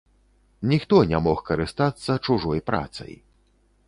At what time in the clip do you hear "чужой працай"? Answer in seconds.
2.25-3.13